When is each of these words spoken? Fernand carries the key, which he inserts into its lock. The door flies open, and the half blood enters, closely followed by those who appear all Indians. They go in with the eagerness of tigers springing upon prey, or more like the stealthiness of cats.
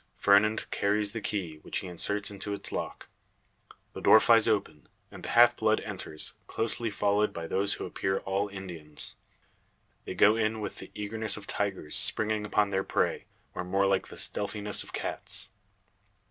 Fernand 0.15 0.65
carries 0.71 1.11
the 1.11 1.21
key, 1.21 1.57
which 1.61 1.77
he 1.77 1.87
inserts 1.87 2.31
into 2.31 2.55
its 2.55 2.71
lock. 2.71 3.07
The 3.93 4.01
door 4.01 4.19
flies 4.19 4.47
open, 4.47 4.89
and 5.11 5.21
the 5.21 5.29
half 5.29 5.55
blood 5.55 5.79
enters, 5.81 6.33
closely 6.47 6.89
followed 6.89 7.31
by 7.31 7.45
those 7.45 7.73
who 7.73 7.85
appear 7.85 8.17
all 8.21 8.47
Indians. 8.47 9.15
They 10.05 10.15
go 10.15 10.35
in 10.35 10.59
with 10.59 10.77
the 10.77 10.89
eagerness 10.95 11.37
of 11.37 11.45
tigers 11.45 11.95
springing 11.95 12.47
upon 12.47 12.71
prey, 12.85 13.25
or 13.53 13.63
more 13.63 13.85
like 13.85 14.07
the 14.07 14.17
stealthiness 14.17 14.81
of 14.81 14.91
cats. 14.91 15.51